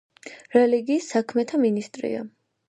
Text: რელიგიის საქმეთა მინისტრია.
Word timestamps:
რელიგიის 0.55 1.09
საქმეთა 1.17 1.61
მინისტრია. 1.67 2.25